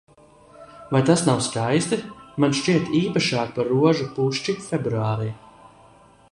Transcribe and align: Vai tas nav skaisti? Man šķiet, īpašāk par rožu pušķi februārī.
Vai 0.93 1.01
tas 1.09 1.23
nav 1.27 1.43
skaisti? 1.47 1.99
Man 2.45 2.57
šķiet, 2.61 2.89
īpašāk 3.01 3.55
par 3.59 3.71
rožu 3.75 4.11
pušķi 4.17 4.59
februārī. 4.71 5.33